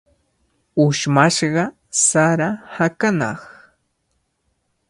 [0.83, 1.63] Ushmashqa
[2.07, 3.41] sara hakanaq.